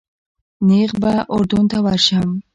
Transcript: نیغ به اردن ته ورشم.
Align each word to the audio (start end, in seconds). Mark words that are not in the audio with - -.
نیغ 0.67 0.91
به 1.01 1.11
اردن 1.35 1.65
ته 1.71 1.77
ورشم. 1.85 2.29